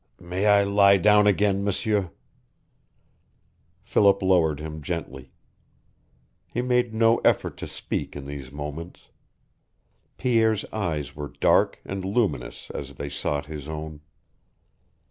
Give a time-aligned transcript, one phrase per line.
[0.19, 2.09] "May I lie down again, M'sieur?"
[3.83, 5.31] Philip lowered him gently.
[6.47, 9.09] He made no effort to speak in these moments.
[10.17, 14.01] Pierre's eyes were dark and luminous as they sought his own.